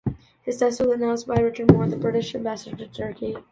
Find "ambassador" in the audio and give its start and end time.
2.33-2.75